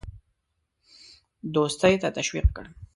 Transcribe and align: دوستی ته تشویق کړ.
دوستی 1.53 1.93
ته 2.01 2.07
تشویق 2.17 2.47
کړ. 2.55 2.65